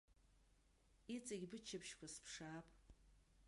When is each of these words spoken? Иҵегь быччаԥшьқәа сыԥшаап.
Иҵегь 1.15 1.45
быччаԥшьқәа 1.51 2.07
сыԥшаап. 2.13 2.67